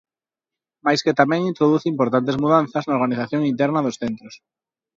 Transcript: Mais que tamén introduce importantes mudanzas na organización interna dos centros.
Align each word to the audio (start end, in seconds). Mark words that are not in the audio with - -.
Mais 0.85 0.99
que 1.05 1.17
tamén 1.21 1.49
introduce 1.51 1.91
importantes 1.93 2.39
mudanzas 2.43 2.83
na 2.85 2.95
organización 2.97 3.41
interna 3.51 3.83
dos 3.85 3.99
centros. 4.01 4.33